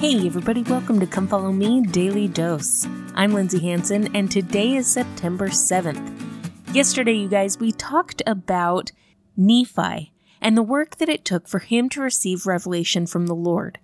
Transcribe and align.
Hey, 0.00 0.24
everybody, 0.24 0.62
welcome 0.62 1.00
to 1.00 1.08
Come 1.08 1.26
Follow 1.26 1.50
Me 1.50 1.80
Daily 1.80 2.28
Dose. 2.28 2.86
I'm 3.16 3.32
Lindsay 3.34 3.58
Hanson, 3.58 4.14
and 4.14 4.30
today 4.30 4.76
is 4.76 4.86
September 4.86 5.48
7th. 5.48 6.72
Yesterday, 6.72 7.14
you 7.14 7.28
guys, 7.28 7.58
we 7.58 7.72
talked 7.72 8.22
about 8.24 8.92
Nephi 9.36 10.12
and 10.40 10.56
the 10.56 10.62
work 10.62 10.98
that 10.98 11.08
it 11.08 11.24
took 11.24 11.48
for 11.48 11.58
him 11.58 11.88
to 11.88 12.00
receive 12.00 12.46
revelation 12.46 13.08
from 13.08 13.26
the 13.26 13.34
Lord. 13.34 13.80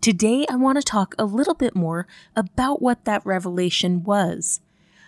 Today, 0.00 0.46
I 0.48 0.56
want 0.56 0.78
to 0.78 0.82
talk 0.82 1.14
a 1.18 1.26
little 1.26 1.52
bit 1.52 1.76
more 1.76 2.06
about 2.34 2.80
what 2.80 3.04
that 3.04 3.26
revelation 3.26 4.02
was, 4.02 4.62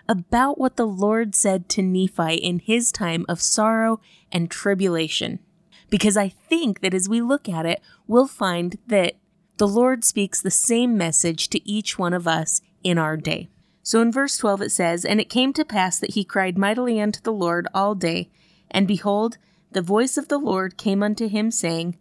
about 0.06 0.58
what 0.58 0.76
the 0.76 0.86
Lord 0.86 1.34
said 1.34 1.70
to 1.70 1.82
Nephi 1.82 2.34
in 2.34 2.58
his 2.58 2.92
time 2.92 3.24
of 3.26 3.40
sorrow 3.40 4.02
and 4.30 4.50
tribulation. 4.50 5.38
Because 5.88 6.18
I 6.18 6.28
think 6.28 6.80
that 6.80 6.92
as 6.92 7.08
we 7.08 7.22
look 7.22 7.48
at 7.48 7.64
it, 7.64 7.80
we'll 8.06 8.26
find 8.26 8.76
that 8.86 9.14
the 9.58 9.68
Lord 9.68 10.04
speaks 10.04 10.40
the 10.40 10.50
same 10.50 10.96
message 10.96 11.48
to 11.50 11.68
each 11.68 11.98
one 11.98 12.14
of 12.14 12.26
us 12.26 12.60
in 12.82 12.98
our 12.98 13.16
day. 13.16 13.48
So 13.82 14.00
in 14.00 14.12
verse 14.12 14.36
12 14.36 14.62
it 14.62 14.70
says, 14.70 15.04
And 15.04 15.20
it 15.20 15.28
came 15.28 15.52
to 15.54 15.64
pass 15.64 15.98
that 15.98 16.14
he 16.14 16.24
cried 16.24 16.56
mightily 16.56 17.00
unto 17.00 17.20
the 17.20 17.32
Lord 17.32 17.66
all 17.74 17.94
day, 17.94 18.30
and 18.70 18.88
behold, 18.88 19.38
the 19.70 19.82
voice 19.82 20.16
of 20.16 20.28
the 20.28 20.38
Lord 20.38 20.76
came 20.76 21.02
unto 21.02 21.28
him, 21.28 21.50
saying, 21.50 21.96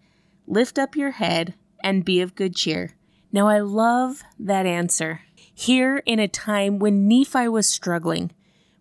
Lift 0.48 0.78
up 0.78 0.96
your 0.96 1.12
head, 1.12 1.54
and 1.84 2.06
be 2.06 2.22
of 2.22 2.36
good 2.36 2.56
cheer. 2.56 2.92
Now 3.32 3.48
I 3.48 3.60
love 3.60 4.24
that 4.40 4.66
answer. 4.66 5.22
Here 5.36 5.98
in 6.06 6.20
a 6.20 6.28
time 6.28 6.80
when 6.80 7.08
Nephi 7.08 7.48
was 7.48 7.68
struggling, 7.68 8.32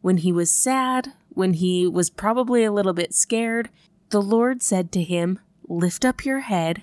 when 0.01 0.19
he 0.19 0.33
was 0.33 0.51
sad, 0.51 1.13
when 1.29 1.55
he 1.55 1.87
was 1.87 2.11
probably 2.11 2.65
a 2.65 2.73
little 2.73 2.93
bit 2.93 3.15
scared, 3.15 3.71
the 4.11 4.23
Lord 4.23 4.63
said 4.63 4.91
to 4.93 5.03
him, 5.03 5.39
Lift 5.69 6.05
up 6.05 6.25
your 6.25 6.41
head 6.41 6.83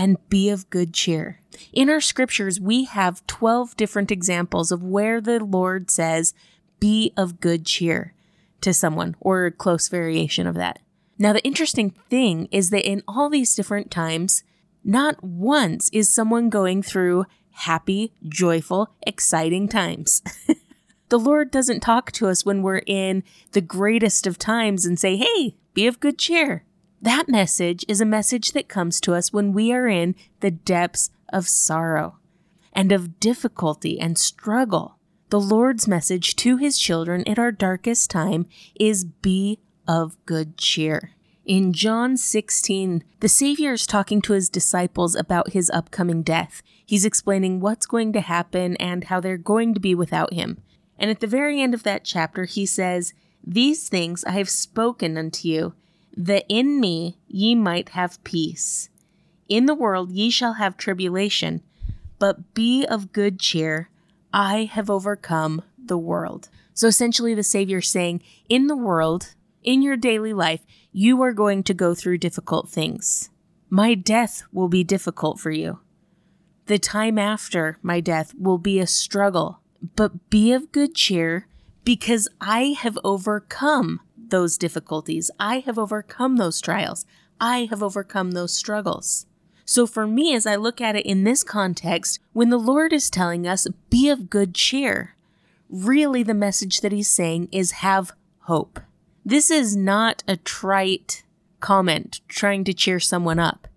and 0.00 0.16
be 0.30 0.48
of 0.48 0.70
good 0.70 0.94
cheer. 0.94 1.40
In 1.74 1.90
our 1.90 2.00
scriptures, 2.00 2.58
we 2.58 2.84
have 2.84 3.26
12 3.26 3.76
different 3.76 4.10
examples 4.10 4.72
of 4.72 4.82
where 4.82 5.20
the 5.20 5.44
Lord 5.44 5.90
says, 5.90 6.32
Be 6.80 7.12
of 7.18 7.38
good 7.38 7.66
cheer 7.66 8.14
to 8.62 8.72
someone, 8.72 9.14
or 9.20 9.44
a 9.44 9.50
close 9.50 9.88
variation 9.88 10.46
of 10.46 10.54
that. 10.54 10.78
Now, 11.18 11.34
the 11.34 11.44
interesting 11.44 11.90
thing 12.08 12.48
is 12.50 12.70
that 12.70 12.88
in 12.88 13.02
all 13.06 13.28
these 13.28 13.54
different 13.54 13.90
times, 13.90 14.42
not 14.82 15.22
once 15.22 15.90
is 15.90 16.10
someone 16.10 16.48
going 16.48 16.82
through 16.82 17.26
happy, 17.50 18.14
joyful, 18.26 18.94
exciting 19.06 19.68
times. 19.68 20.22
the 21.10 21.18
Lord 21.18 21.50
doesn't 21.50 21.80
talk 21.80 22.10
to 22.12 22.28
us 22.28 22.42
when 22.42 22.62
we're 22.62 22.84
in 22.86 23.22
the 23.52 23.60
greatest 23.60 24.26
of 24.26 24.38
times 24.38 24.86
and 24.86 24.98
say, 24.98 25.16
hey, 25.18 25.56
be 25.74 25.86
of 25.86 26.00
good 26.00 26.18
cheer. 26.18 26.64
That 27.02 27.28
message 27.28 27.84
is 27.88 28.02
a 28.02 28.06
message 28.06 28.52
that 28.52 28.68
comes 28.68 29.00
to 29.00 29.14
us 29.14 29.32
when 29.32 29.54
we 29.54 29.72
are 29.72 29.86
in 29.86 30.14
the 30.40 30.50
depths 30.50 31.10
of 31.32 31.48
sorrow 31.48 32.18
and 32.74 32.92
of 32.92 33.18
difficulty 33.18 33.98
and 33.98 34.18
struggle. 34.18 34.98
The 35.30 35.40
Lord's 35.40 35.88
message 35.88 36.36
to 36.36 36.58
his 36.58 36.78
children 36.78 37.26
at 37.26 37.38
our 37.38 37.52
darkest 37.52 38.10
time 38.10 38.46
is 38.78 39.04
be 39.04 39.60
of 39.88 40.16
good 40.26 40.58
cheer. 40.58 41.12
In 41.46 41.72
John 41.72 42.18
16, 42.18 43.02
the 43.20 43.28
Savior 43.28 43.72
is 43.72 43.86
talking 43.86 44.20
to 44.22 44.34
his 44.34 44.50
disciples 44.50 45.14
about 45.16 45.52
his 45.52 45.70
upcoming 45.70 46.22
death. 46.22 46.62
He's 46.84 47.06
explaining 47.06 47.60
what's 47.60 47.86
going 47.86 48.12
to 48.12 48.20
happen 48.20 48.76
and 48.76 49.04
how 49.04 49.20
they're 49.20 49.38
going 49.38 49.72
to 49.72 49.80
be 49.80 49.94
without 49.94 50.34
him. 50.34 50.60
And 50.98 51.10
at 51.10 51.20
the 51.20 51.26
very 51.26 51.62
end 51.62 51.72
of 51.72 51.82
that 51.84 52.04
chapter, 52.04 52.44
he 52.44 52.66
says, 52.66 53.14
These 53.42 53.88
things 53.88 54.22
I 54.24 54.32
have 54.32 54.50
spoken 54.50 55.16
unto 55.16 55.48
you, 55.48 55.72
that 56.16 56.44
in 56.48 56.80
me 56.80 57.18
ye 57.28 57.54
might 57.54 57.90
have 57.90 58.22
peace. 58.24 58.88
In 59.48 59.66
the 59.66 59.74
world 59.74 60.10
ye 60.10 60.30
shall 60.30 60.54
have 60.54 60.76
tribulation, 60.76 61.62
but 62.18 62.54
be 62.54 62.84
of 62.86 63.12
good 63.12 63.38
cheer. 63.38 63.90
I 64.32 64.64
have 64.64 64.88
overcome 64.88 65.62
the 65.78 65.98
world. 65.98 66.48
So 66.74 66.86
essentially, 66.86 67.34
the 67.34 67.42
Savior 67.42 67.80
saying, 67.80 68.22
In 68.48 68.68
the 68.68 68.76
world, 68.76 69.34
in 69.62 69.82
your 69.82 69.96
daily 69.96 70.32
life, 70.32 70.60
you 70.92 71.20
are 71.22 71.32
going 71.32 71.62
to 71.64 71.74
go 71.74 71.94
through 71.94 72.18
difficult 72.18 72.68
things. 72.68 73.30
My 73.68 73.94
death 73.94 74.42
will 74.52 74.68
be 74.68 74.84
difficult 74.84 75.38
for 75.38 75.50
you. 75.50 75.80
The 76.66 76.78
time 76.78 77.18
after 77.18 77.78
my 77.82 78.00
death 78.00 78.32
will 78.38 78.58
be 78.58 78.78
a 78.78 78.86
struggle, 78.86 79.60
but 79.96 80.30
be 80.30 80.52
of 80.52 80.72
good 80.72 80.94
cheer 80.94 81.46
because 81.84 82.28
I 82.40 82.76
have 82.78 82.98
overcome 83.02 84.00
those 84.30 84.58
difficulties. 84.58 85.30
I 85.38 85.60
have 85.60 85.78
overcome 85.78 86.36
those 86.36 86.60
trials. 86.60 87.04
I 87.40 87.66
have 87.70 87.82
overcome 87.82 88.32
those 88.32 88.54
struggles. 88.54 89.26
So, 89.64 89.86
for 89.86 90.06
me, 90.06 90.34
as 90.34 90.46
I 90.46 90.56
look 90.56 90.80
at 90.80 90.96
it 90.96 91.06
in 91.06 91.24
this 91.24 91.44
context, 91.44 92.18
when 92.32 92.50
the 92.50 92.58
Lord 92.58 92.92
is 92.92 93.08
telling 93.08 93.46
us, 93.46 93.68
be 93.88 94.08
of 94.08 94.28
good 94.28 94.54
cheer, 94.54 95.14
really 95.68 96.22
the 96.22 96.34
message 96.34 96.80
that 96.80 96.92
He's 96.92 97.08
saying 97.08 97.48
is 97.52 97.70
have 97.72 98.12
hope. 98.40 98.80
This 99.24 99.50
is 99.50 99.76
not 99.76 100.24
a 100.26 100.36
trite 100.36 101.22
comment 101.60 102.20
trying 102.26 102.64
to 102.64 102.74
cheer 102.74 102.98
someone 102.98 103.38
up. 103.38 103.68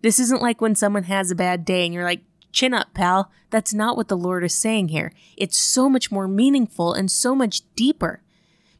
This 0.00 0.18
isn't 0.20 0.42
like 0.42 0.60
when 0.60 0.74
someone 0.74 1.02
has 1.04 1.30
a 1.30 1.34
bad 1.34 1.64
day 1.64 1.84
and 1.84 1.92
you're 1.92 2.04
like, 2.04 2.22
chin 2.52 2.72
up, 2.72 2.94
pal. 2.94 3.30
That's 3.50 3.74
not 3.74 3.96
what 3.96 4.08
the 4.08 4.16
Lord 4.16 4.44
is 4.44 4.54
saying 4.54 4.88
here. 4.88 5.12
It's 5.36 5.56
so 5.56 5.90
much 5.90 6.10
more 6.10 6.28
meaningful 6.28 6.94
and 6.94 7.10
so 7.10 7.34
much 7.34 7.62
deeper. 7.74 8.22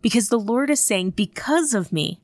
Because 0.06 0.28
the 0.28 0.38
Lord 0.38 0.70
is 0.70 0.78
saying, 0.78 1.10
because 1.16 1.74
of 1.74 1.92
me, 1.92 2.20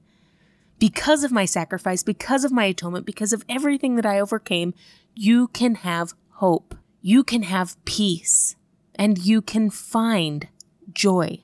because 0.79 1.25
of 1.25 1.33
my 1.33 1.45
sacrifice, 1.45 2.05
because 2.05 2.45
of 2.45 2.53
my 2.53 2.67
atonement, 2.67 3.07
because 3.07 3.33
of 3.33 3.45
everything 3.49 3.97
that 3.97 4.07
I 4.07 4.21
overcame, 4.21 4.73
you 5.17 5.49
can 5.49 5.75
have 5.75 6.15
hope. 6.35 6.77
You 7.01 7.25
can 7.25 7.43
have 7.43 7.85
peace. 7.85 8.55
And 8.95 9.19
you 9.19 9.43
can 9.43 9.69
find 9.69 10.47
joy 10.93 11.43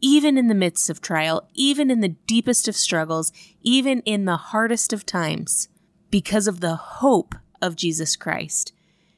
even 0.00 0.36
in 0.36 0.48
the 0.48 0.54
midst 0.56 0.90
of 0.90 1.00
trial, 1.00 1.48
even 1.54 1.92
in 1.92 2.00
the 2.00 2.16
deepest 2.26 2.66
of 2.66 2.74
struggles, 2.74 3.30
even 3.62 4.00
in 4.00 4.24
the 4.24 4.36
hardest 4.36 4.92
of 4.92 5.06
times, 5.06 5.68
because 6.10 6.48
of 6.48 6.58
the 6.58 6.74
hope 6.74 7.36
of 7.62 7.76
Jesus 7.76 8.16
Christ, 8.16 8.72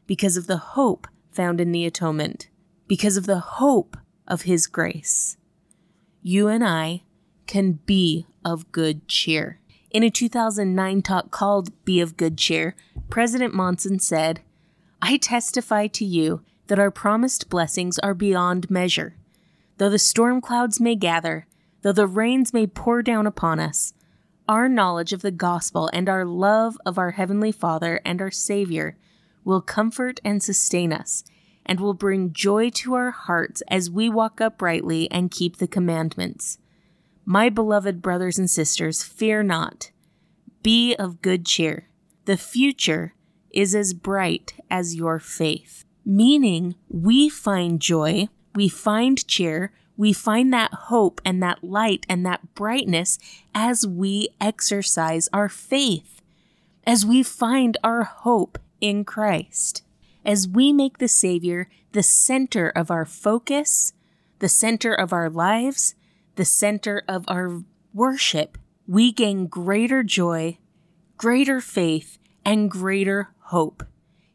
because 0.06 0.37
of 0.37 0.47
the 0.47 0.59
hope 0.59 1.06
found 1.31 1.59
in 1.59 1.72
the 1.72 1.87
atonement, 1.87 2.50
because 2.87 3.16
of 3.16 3.25
the 3.25 3.41
hope 3.41 3.97
of 4.28 4.42
His 4.42 4.66
grace. 4.66 5.38
You 6.23 6.49
and 6.49 6.65
I 6.65 7.03
can 7.47 7.73
be 7.87 8.27
of 8.45 8.71
good 8.73 9.09
cheer. 9.09 9.61
In 9.91 10.03
a 10.03 10.11
2009 10.11 11.03
talk 11.03 11.31
called 11.31 11.85
Be 11.85 12.01
of 12.01 12.17
Good 12.17 12.39
Cheer, 12.39 12.77
President 13.09 13.55
Monson 13.55 13.99
said, 13.99 14.41
I 15.03 15.17
testify 15.17 15.89
to 15.89 16.05
you 16.05 16.43
that 16.69 16.79
our 16.79 16.91
promised 16.91 17.49
blessings 17.49 17.99
are 17.99 18.15
beyond 18.15 18.71
measure 18.71 19.17
Though 19.81 19.89
the 19.89 19.99
storm 19.99 20.43
clouds 20.43 20.79
may 20.79 20.95
gather, 20.95 21.47
though 21.81 21.93
the 21.93 22.07
rains 22.07 22.53
may 22.53 22.67
pour 22.67 23.01
down 23.03 23.27
upon 23.27 23.59
us, 23.59 23.95
our 24.47 24.69
knowledge 24.69 25.15
of 25.15 25.23
the 25.23 25.31
gospel 25.31 25.89
and 25.95 26.07
our 26.07 26.27
love 26.27 26.77
of 26.85 26.99
our 26.99 27.13
Heavenly 27.13 27.51
Father 27.51 27.99
and 28.05 28.21
our 28.21 28.31
Savior 28.31 28.99
will 29.43 29.63
comfort 29.63 30.21
and 30.23 30.43
sustain 30.43 30.93
us, 30.93 31.25
and 31.66 31.81
will 31.81 31.94
bring 31.94 32.32
joy 32.32 32.71
to 32.71 32.94
our 32.94 33.10
hearts 33.10 33.62
as 33.69 33.91
we 33.91 34.09
walk 34.09 34.41
uprightly 34.41 35.10
and 35.10 35.31
keep 35.31 35.56
the 35.56 35.69
commandments. 35.69 36.59
My 37.25 37.48
beloved 37.48 38.03
brothers 38.03 38.38
and 38.38 38.50
sisters, 38.50 39.03
fear 39.03 39.43
not. 39.43 39.91
Be 40.62 40.94
of 40.97 41.22
good 41.22 41.47
cheer. 41.47 41.88
The 42.25 42.37
future 42.37 43.15
is 43.50 43.75
as 43.75 43.94
bright 43.94 44.54
as 44.71 44.97
your 44.97 45.19
faith. 45.19 45.84
Meaning, 46.04 46.75
we 46.88 47.28
find 47.28 47.81
joy 47.81 48.28
we 48.54 48.69
find 48.69 49.27
cheer, 49.27 49.72
we 49.97 50.12
find 50.12 50.53
that 50.53 50.72
hope 50.72 51.21
and 51.25 51.42
that 51.42 51.62
light 51.62 52.04
and 52.09 52.25
that 52.27 52.54
brightness 52.54 53.19
as 53.54 53.87
we 53.87 54.28
exercise 54.41 55.28
our 55.33 55.48
faith, 55.48 56.21
as 56.86 57.04
we 57.06 57.22
find 57.22 57.77
our 57.84 58.04
hope 58.04 58.59
in 58.80 59.04
Christ, 59.04 59.83
as 60.25 60.49
we 60.49 60.72
make 60.72 60.99
the 60.99 61.09
Savior 61.09 61.69
the 61.93 62.03
center 62.03 62.69
of 62.69 62.91
our 62.91 63.05
focus, 63.05 63.93
the 64.39 64.49
center 64.49 64.95
of 64.95 65.13
our 65.13 65.28
lives, 65.28 65.95
the 66.37 66.45
center 66.45 67.03
of 67.09 67.25
our 67.28 67.63
worship, 67.93 68.59
we 68.87 69.13
gain 69.13 69.47
greater 69.47 70.03
joy, 70.03 70.59
greater 71.17 71.61
faith, 71.61 72.19
and 72.45 72.71
greater 72.71 73.31
hope, 73.47 73.84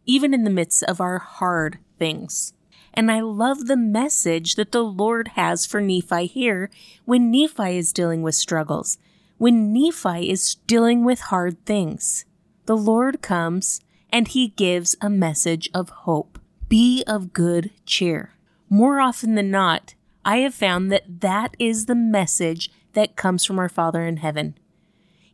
even 0.06 0.34
in 0.34 0.44
the 0.44 0.50
midst 0.50 0.84
of 0.84 1.02
our 1.02 1.20
hard 1.20 1.80
things. 1.98 2.54
And 2.94 3.12
I 3.12 3.20
love 3.20 3.66
the 3.66 3.78
message 3.78 4.56
that 4.56 4.72
the 4.72 4.84
Lord 4.84 5.30
has 5.30 5.66
for 5.66 5.82
Nephi 5.82 6.28
here 6.28 6.70
when 7.04 7.32
Nephi 7.32 7.78
is 7.78 7.92
dealing 7.92 8.22
with 8.22 8.36
struggles, 8.36 8.98
when 9.38 9.74
Nephi 9.74 10.30
is 10.30 10.56
dealing 10.68 11.04
with 11.04 11.20
hard 11.22 11.66
things. 11.66 12.26
The 12.66 12.78
Lord 12.78 13.22
comes 13.22 13.82
and 14.16 14.30
he 14.30 14.48
gives 14.48 14.96
a 15.02 15.10
message 15.10 15.70
of 15.74 15.90
hope. 15.90 16.40
Be 16.70 17.04
of 17.06 17.34
good 17.34 17.72
cheer. 17.86 18.32
More 18.70 19.02
often 19.02 19.36
than 19.36 19.52
not, 19.52 19.94
I 20.24 20.38
have 20.38 20.56
found 20.56 20.90
that 20.90 21.20
that 21.20 21.54
is 21.60 21.86
the 21.86 21.96
message 21.96 22.72
that 22.94 23.18
comes 23.18 23.44
from 23.44 23.60
our 23.60 23.68
Father 23.68 24.06
in 24.06 24.16
heaven. 24.18 24.58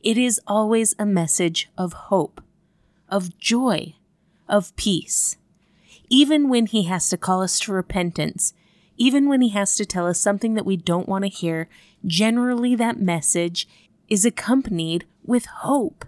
It 0.01 0.17
is 0.17 0.41
always 0.47 0.95
a 0.97 1.05
message 1.05 1.69
of 1.77 1.93
hope, 1.93 2.41
of 3.07 3.37
joy, 3.37 3.93
of 4.49 4.75
peace. 4.75 5.37
even 6.09 6.49
when 6.49 6.65
He 6.65 6.85
has 6.85 7.07
to 7.09 7.17
call 7.17 7.43
us 7.43 7.59
to 7.59 7.71
repentance, 7.71 8.55
even 8.97 9.29
when 9.29 9.41
He 9.41 9.49
has 9.49 9.75
to 9.75 9.85
tell 9.85 10.07
us 10.07 10.19
something 10.19 10.55
that 10.55 10.65
we 10.65 10.75
don't 10.75 11.07
want 11.07 11.23
to 11.23 11.29
hear, 11.29 11.69
generally 12.03 12.73
that 12.75 12.99
message 12.99 13.67
is 14.09 14.25
accompanied 14.25 15.05
with 15.23 15.45
hope 15.45 16.03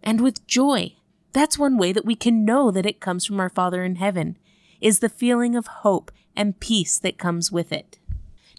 and 0.00 0.20
with 0.20 0.46
joy. 0.46 0.94
That's 1.34 1.58
one 1.58 1.76
way 1.76 1.92
that 1.92 2.06
we 2.06 2.14
can 2.14 2.44
know 2.44 2.70
that 2.70 2.86
it 2.86 3.00
comes 3.00 3.26
from 3.26 3.40
our 3.40 3.50
Father 3.50 3.82
in 3.84 3.96
heaven, 3.96 4.38
is 4.80 5.00
the 5.00 5.08
feeling 5.08 5.56
of 5.56 5.66
hope 5.66 6.12
and 6.36 6.60
peace 6.60 6.96
that 7.00 7.18
comes 7.18 7.50
with 7.50 7.72
it. 7.72 7.98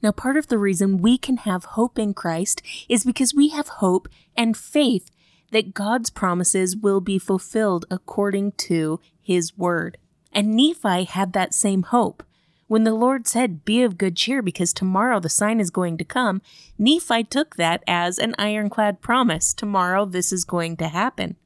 Now, 0.04 0.12
part 0.12 0.36
of 0.36 0.48
the 0.48 0.58
reason 0.58 1.02
we 1.02 1.18
can 1.18 1.38
have 1.38 1.64
hope 1.64 1.98
in 1.98 2.14
Christ 2.14 2.62
is 2.90 3.06
because 3.06 3.34
we 3.34 3.48
have 3.50 3.80
hope 3.80 4.10
and 4.36 4.58
faith 4.58 5.10
that 5.52 5.74
God's 5.74 6.10
promises 6.10 6.76
will 6.76 7.00
be 7.00 7.18
fulfilled 7.18 7.86
according 7.90 8.52
to 8.54 9.00
His 9.22 9.58
word. 9.58 9.98
And 10.34 10.54
Nephi 10.54 11.06
had 11.06 11.32
that 11.32 11.54
same 11.54 11.84
hope. 11.84 12.24
When 12.68 12.84
the 12.84 12.94
Lord 12.94 13.26
said, 13.26 13.64
Be 13.64 13.84
of 13.84 13.98
good 13.98 14.18
cheer, 14.18 14.42
because 14.42 14.74
tomorrow 14.74 15.22
the 15.22 15.30
sign 15.30 15.62
is 15.62 15.70
going 15.70 15.98
to 15.98 16.04
come, 16.04 16.42
Nephi 16.78 17.24
took 17.24 17.56
that 17.56 17.84
as 17.88 18.20
an 18.20 18.36
ironclad 18.38 19.00
promise. 19.00 19.54
Tomorrow 19.54 20.08
this 20.08 20.34
is 20.34 20.44
going 20.44 20.76
to 20.78 20.90
happen. 20.90 21.38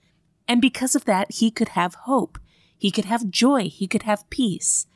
And 0.50 0.60
because 0.60 0.96
of 0.96 1.06
that, 1.06 1.32
he 1.32 1.52
could 1.52 1.70
have 1.70 1.94
hope. 1.94 2.40
He 2.76 2.90
could 2.90 3.06
have 3.06 3.30
joy. 3.30 3.70
He 3.70 3.88
could 3.88 4.04
have 4.04 4.30
peace. 4.32 4.88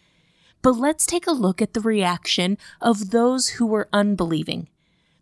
But 0.64 0.72
let's 0.72 1.06
take 1.06 1.28
a 1.28 1.32
look 1.32 1.62
at 1.62 1.74
the 1.74 1.80
reaction 1.80 2.58
of 2.82 3.12
those 3.12 3.50
who 3.50 3.68
were 3.68 3.88
unbelieving, 3.94 4.70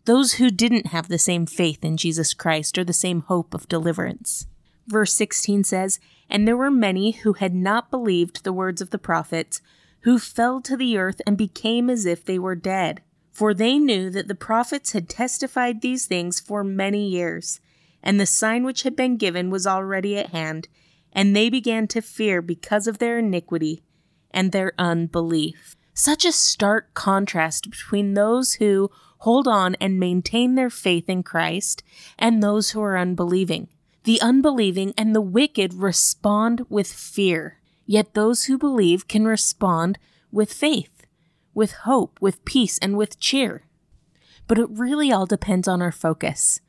those 0.06 0.34
who 0.34 0.50
didn't 0.50 0.86
have 0.86 1.08
the 1.08 1.18
same 1.18 1.44
faith 1.44 1.84
in 1.84 1.98
Jesus 1.98 2.32
Christ 2.32 2.78
or 2.78 2.84
the 2.84 2.94
same 2.94 3.20
hope 3.22 3.52
of 3.52 3.68
deliverance. 3.68 4.46
Verse 4.86 5.12
16 5.12 5.64
says, 5.64 6.00
And 6.30 6.48
there 6.48 6.56
were 6.56 6.70
many 6.70 7.10
who 7.10 7.34
had 7.34 7.54
not 7.54 7.90
believed 7.90 8.42
the 8.42 8.54
words 8.54 8.80
of 8.80 8.88
the 8.88 8.98
prophets, 8.98 9.60
who 10.00 10.18
fell 10.18 10.62
to 10.62 10.78
the 10.78 10.96
earth 10.96 11.20
and 11.26 11.36
became 11.36 11.90
as 11.90 12.06
if 12.06 12.24
they 12.24 12.38
were 12.38 12.56
dead. 12.56 13.02
For 13.32 13.52
they 13.52 13.78
knew 13.78 14.08
that 14.10 14.28
the 14.28 14.34
prophets 14.34 14.92
had 14.92 15.08
testified 15.08 15.80
these 15.82 16.06
things 16.06 16.40
for 16.40 16.64
many 16.64 17.06
years 17.06 17.60
and 18.02 18.18
the 18.18 18.26
sign 18.26 18.64
which 18.64 18.82
had 18.82 18.96
been 18.96 19.16
given 19.16 19.50
was 19.50 19.66
already 19.66 20.16
at 20.18 20.30
hand, 20.30 20.68
and 21.12 21.34
they 21.36 21.48
began 21.50 21.86
to 21.88 22.00
fear 22.00 22.42
because 22.42 22.86
of 22.86 22.98
their 22.98 23.18
iniquity 23.18 23.82
and 24.30 24.50
their 24.50 24.72
unbelief. 24.78 25.76
Such 25.94 26.24
a 26.24 26.32
stark 26.32 26.94
contrast 26.94 27.70
between 27.70 28.14
those 28.14 28.54
who 28.54 28.90
hold 29.18 29.46
on 29.46 29.76
and 29.76 30.00
maintain 30.00 30.54
their 30.54 30.70
faith 30.70 31.08
in 31.08 31.22
Christ 31.22 31.82
and 32.18 32.42
those 32.42 32.70
who 32.70 32.82
are 32.82 32.96
unbelieving. 32.96 33.68
The 34.04 34.20
unbelieving 34.20 34.94
and 34.98 35.14
the 35.14 35.20
wicked 35.20 35.74
respond 35.74 36.66
with 36.68 36.90
fear, 36.90 37.60
yet 37.86 38.14
those 38.14 38.44
who 38.44 38.58
believe 38.58 39.06
can 39.06 39.26
respond 39.26 39.98
with 40.32 40.52
faith, 40.52 41.06
with 41.54 41.72
hope, 41.72 42.18
with 42.20 42.44
peace, 42.44 42.78
and 42.78 42.96
with 42.96 43.20
cheer. 43.20 43.66
But 44.48 44.58
it 44.58 44.70
really 44.70 45.12
all 45.12 45.26
depends 45.26 45.68
on 45.68 45.80
our 45.80 45.92
focus. 45.92 46.60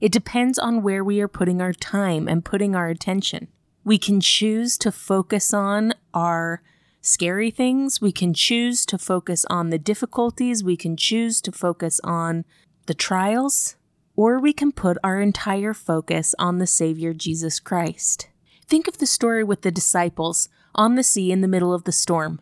It 0.00 0.12
depends 0.12 0.58
on 0.58 0.82
where 0.82 1.02
we 1.02 1.20
are 1.20 1.28
putting 1.28 1.60
our 1.60 1.72
time 1.72 2.28
and 2.28 2.44
putting 2.44 2.74
our 2.74 2.88
attention. 2.88 3.48
We 3.84 3.98
can 3.98 4.20
choose 4.20 4.78
to 4.78 4.92
focus 4.92 5.52
on 5.52 5.94
our 6.14 6.62
scary 7.00 7.50
things. 7.50 8.00
We 8.00 8.12
can 8.12 8.34
choose 8.34 8.84
to 8.86 8.98
focus 8.98 9.44
on 9.48 9.70
the 9.70 9.78
difficulties. 9.78 10.62
We 10.62 10.76
can 10.76 10.96
choose 10.96 11.40
to 11.42 11.52
focus 11.52 12.00
on 12.04 12.44
the 12.86 12.94
trials. 12.94 13.76
Or 14.14 14.38
we 14.40 14.52
can 14.52 14.72
put 14.72 14.98
our 15.02 15.20
entire 15.20 15.74
focus 15.74 16.34
on 16.38 16.58
the 16.58 16.66
Savior 16.66 17.14
Jesus 17.14 17.60
Christ. 17.60 18.28
Think 18.66 18.88
of 18.88 18.98
the 18.98 19.06
story 19.06 19.42
with 19.42 19.62
the 19.62 19.70
disciples 19.70 20.48
on 20.74 20.94
the 20.94 21.02
sea 21.02 21.32
in 21.32 21.40
the 21.40 21.48
middle 21.48 21.72
of 21.72 21.84
the 21.84 21.92
storm. 21.92 22.40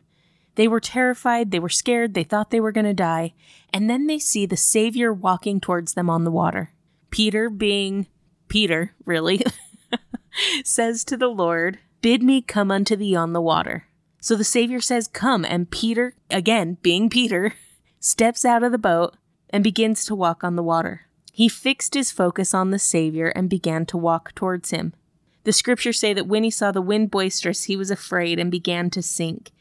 They 0.56 0.66
were 0.66 0.80
terrified, 0.80 1.50
they 1.50 1.58
were 1.58 1.68
scared, 1.68 2.14
they 2.14 2.24
thought 2.24 2.50
they 2.50 2.60
were 2.60 2.72
going 2.72 2.86
to 2.86 2.94
die, 2.94 3.34
and 3.72 3.90
then 3.90 4.06
they 4.06 4.18
see 4.18 4.46
the 4.46 4.56
Savior 4.56 5.12
walking 5.12 5.60
towards 5.60 5.92
them 5.92 6.08
on 6.08 6.24
the 6.24 6.30
water. 6.30 6.72
Peter, 7.16 7.48
being 7.48 8.08
Peter, 8.46 8.92
really, 9.06 9.40
says 10.64 11.02
to 11.02 11.16
the 11.16 11.28
Lord, 11.28 11.78
Bid 12.02 12.22
me 12.22 12.42
come 12.42 12.70
unto 12.70 12.94
thee 12.94 13.16
on 13.16 13.32
the 13.32 13.40
water. 13.40 13.86
So 14.20 14.36
the 14.36 14.44
Savior 14.44 14.82
says, 14.82 15.08
Come. 15.08 15.42
And 15.42 15.70
Peter, 15.70 16.14
again, 16.28 16.76
being 16.82 17.08
Peter, 17.08 17.54
steps 18.00 18.44
out 18.44 18.62
of 18.62 18.70
the 18.70 18.76
boat 18.76 19.16
and 19.48 19.64
begins 19.64 20.04
to 20.04 20.14
walk 20.14 20.44
on 20.44 20.56
the 20.56 20.62
water. 20.62 21.06
He 21.32 21.48
fixed 21.48 21.94
his 21.94 22.10
focus 22.10 22.52
on 22.52 22.70
the 22.70 22.78
Savior 22.78 23.28
and 23.28 23.48
began 23.48 23.86
to 23.86 23.96
walk 23.96 24.34
towards 24.34 24.68
him. 24.68 24.92
The 25.44 25.54
scriptures 25.54 25.98
say 25.98 26.12
that 26.12 26.28
when 26.28 26.44
he 26.44 26.50
saw 26.50 26.70
the 26.70 26.82
wind 26.82 27.10
boisterous, 27.10 27.64
he 27.64 27.78
was 27.78 27.90
afraid 27.90 28.38
and 28.38 28.50
began 28.50 28.90
to 28.90 29.00
sink. 29.00 29.52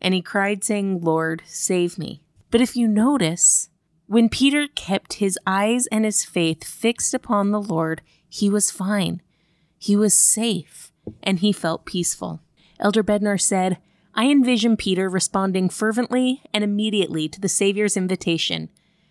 And 0.00 0.14
he 0.14 0.22
cried, 0.22 0.62
saying, 0.62 1.00
Lord, 1.00 1.42
save 1.46 1.98
me. 1.98 2.22
But 2.52 2.60
if 2.60 2.76
you 2.76 2.86
notice, 2.86 3.70
when 4.12 4.28
Peter 4.28 4.68
kept 4.74 5.14
his 5.14 5.38
eyes 5.46 5.86
and 5.86 6.04
his 6.04 6.22
faith 6.22 6.64
fixed 6.64 7.14
upon 7.14 7.50
the 7.50 7.62
Lord, 7.62 8.02
he 8.28 8.50
was 8.50 8.70
fine. 8.70 9.22
He 9.78 9.96
was 9.96 10.12
safe, 10.12 10.92
and 11.22 11.38
he 11.38 11.50
felt 11.50 11.86
peaceful. 11.86 12.42
Elder 12.78 13.02
Bednar 13.02 13.40
said, 13.40 13.78
I 14.14 14.26
envision 14.26 14.76
Peter 14.76 15.08
responding 15.08 15.70
fervently 15.70 16.42
and 16.52 16.62
immediately 16.62 17.26
to 17.26 17.40
the 17.40 17.48
Savior's 17.48 17.96
invitation. 17.96 18.68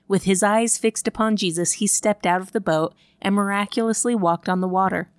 With 0.07 0.25
his 0.25 0.44
eyes 0.44 0.77
fixed 0.77 1.07
upon 1.07 1.36
Jesus, 1.36 1.74
he 1.74 1.88
stepped 1.88 2.27
out 2.27 2.42
of 2.42 2.51
the 2.51 2.62
boat 2.62 2.94
and 3.24 3.33
miraculously 3.33 4.13
walked 4.13 4.48
on 4.48 4.62
the 4.62 4.68
water. 4.68 5.09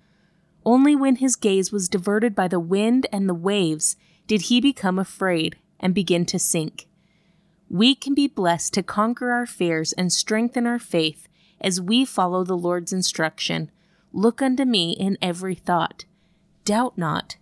Only 0.65 0.95
when 0.95 1.17
his 1.17 1.35
gaze 1.35 1.73
was 1.73 1.89
diverted 1.89 2.33
by 2.33 2.47
the 2.47 2.57
wind 2.57 3.05
and 3.11 3.27
the 3.27 3.33
waves 3.33 3.97
did 4.27 4.43
he 4.43 4.61
become 4.61 4.97
afraid 4.97 5.57
and 5.77 5.93
begin 5.93 6.25
to 6.27 6.39
sink 6.39 6.87
we 7.69 7.95
can 7.95 8.13
be 8.13 8.27
blessed 8.27 8.73
to 8.73 8.83
conquer 8.83 9.31
our 9.31 9.45
fears 9.45 9.93
and 9.93 10.11
strengthen 10.11 10.67
our 10.67 10.79
faith 10.79 11.27
as 11.61 11.81
we 11.81 12.05
follow 12.05 12.43
the 12.43 12.57
Lord's 12.57 12.93
instruction 12.93 13.71
Look 14.15 14.43
unto 14.43 14.63
me 14.63 14.91
in 14.91 15.17
every 15.23 15.55
thought. 15.55 16.05
Doubt 16.65 16.97
not, 16.99 17.37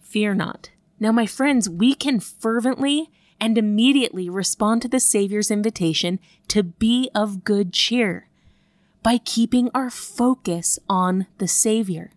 fear 0.00 0.34
not. 0.34 0.70
Now, 0.98 1.12
my 1.12 1.26
friends, 1.26 1.68
we 1.68 1.94
can 1.94 2.18
fervently 2.18 3.10
and 3.38 3.58
immediately 3.58 4.30
respond 4.30 4.80
to 4.82 4.88
the 4.88 5.00
Savior's 5.00 5.50
invitation 5.50 6.18
to 6.48 6.62
be 6.62 7.10
of 7.14 7.44
good 7.44 7.74
cheer 7.74 8.28
by 9.02 9.18
keeping 9.18 9.70
our 9.74 9.90
focus 9.90 10.78
on 10.88 11.26
the 11.36 11.46
Savior, 11.46 12.10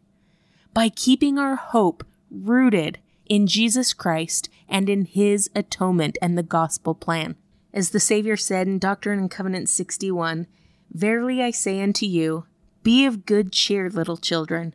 by 0.74 0.88
keeping 0.88 1.38
our 1.38 1.58
hope 1.58 2.06
rooted 2.32 3.00
in 3.26 3.46
Jesus 3.46 3.94
Christ 3.94 4.48
and 4.70 4.90
in 4.90 5.04
His 5.04 5.50
atonement 5.54 6.18
and 6.22 6.38
the 6.38 6.44
gospel 6.44 6.96
plan. 6.96 7.36
As 7.78 7.92
the 7.92 8.00
Savior 8.00 8.36
said 8.36 8.68
in 8.68 8.80
Doctrine 8.80 9.20
and 9.20 9.30
Covenants 9.30 9.72
61 9.72 10.48
Verily 10.92 11.44
I 11.44 11.52
say 11.52 11.80
unto 11.80 12.08
you, 12.08 12.48
Be 12.82 13.06
of 13.06 13.28
good 13.28 13.52
cheer, 13.52 13.88
little 13.88 14.18
children, 14.18 14.74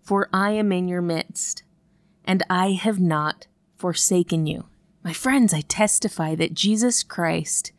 for 0.00 0.28
I 0.32 0.52
am 0.52 0.70
in 0.70 0.86
your 0.86 1.02
midst, 1.02 1.64
and 2.24 2.44
I 2.48 2.70
have 2.70 3.00
not 3.00 3.48
forsaken 3.76 4.46
you. 4.46 4.66
My 5.02 5.12
friends, 5.12 5.52
I 5.52 5.62
testify 5.62 6.36
that 6.36 6.54
Jesus 6.54 7.02
Christ 7.02 7.72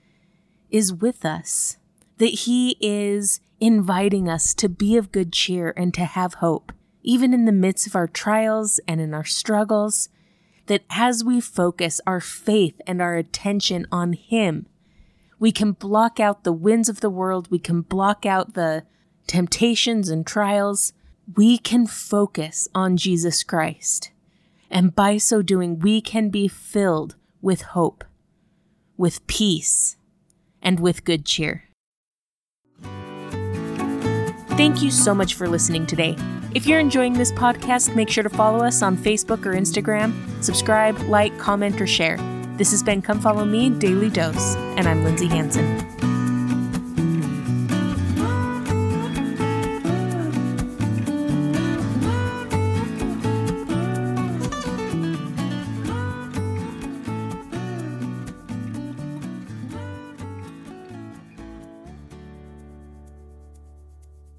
is 0.70 0.92
with 0.92 1.24
us, 1.24 1.78
that 2.18 2.42
He 2.42 2.76
is 2.82 3.40
inviting 3.62 4.28
us 4.28 4.54
to 4.56 4.68
be 4.68 4.98
of 4.98 5.14
good 5.14 5.32
cheer 5.32 5.74
and 5.78 5.94
to 5.94 6.04
have 6.04 6.34
hope, 6.34 6.74
even 7.02 7.34
in 7.34 7.46
the 7.46 7.54
midst 7.54 7.88
of 7.88 7.96
our 7.96 8.08
trials 8.08 8.82
and 8.90 9.00
in 9.00 9.14
our 9.14 9.24
struggles 9.24 10.10
that 10.68 10.84
as 10.90 11.24
we 11.24 11.40
focus 11.42 12.02
our 12.08 12.20
faith 12.20 12.80
and 12.88 13.02
our 13.02 13.16
attention 13.16 13.88
on 13.92 14.14
Him, 14.14 14.68
we 15.40 15.52
can 15.52 15.74
block 15.74 16.20
out 16.20 16.44
the 16.44 16.54
winds 16.54 16.90
of 16.90 17.02
the 17.02 17.10
world, 17.10 17.50
we 17.52 17.60
can 17.60 17.82
block 17.82 18.26
out 18.26 18.54
the 18.54 18.84
temptations 19.28 20.10
and 20.10 20.26
trials. 20.26 20.94
We 21.36 21.58
can 21.58 21.88
focus 21.88 22.68
on 22.76 22.98
Jesus 22.98 23.44
Christ. 23.44 24.12
And 24.70 24.96
by 24.96 25.18
so 25.18 25.42
doing, 25.42 25.80
we 25.80 26.02
can 26.02 26.30
be 26.30 26.48
filled 26.48 27.16
with 27.42 27.62
hope, 27.62 28.04
with 28.98 29.26
peace, 29.28 29.98
and 30.62 30.80
with 30.80 31.04
good 31.04 31.26
cheer. 31.26 31.64
Thank 34.50 34.82
you 34.82 34.90
so 34.92 35.14
much 35.14 35.34
for 35.34 35.48
listening 35.48 35.86
today. 35.86 36.16
If 36.56 36.66
you're 36.66 36.80
enjoying 36.80 37.12
this 37.12 37.34
podcast, 37.34 37.98
make 37.98 38.10
sure 38.10 38.24
to 38.24 38.30
follow 38.30 38.64
us 38.64 38.82
on 38.82 38.96
Facebook 38.96 39.46
or 39.46 39.52
Instagram, 39.52 40.14
subscribe, 40.42 40.98
like, 41.02 41.38
comment, 41.38 41.82
or 41.82 41.86
share. 41.86 42.16
This 42.56 42.72
has 42.72 42.82
been 42.82 43.02
Come 43.02 43.20
Follow 43.20 43.44
Me 43.44 43.70
Daily 43.70 44.10
Dose, 44.10 44.56
and 44.78 44.88
I'm 44.88 45.04
Lindsay 45.04 45.28
Hanson. 45.28 45.95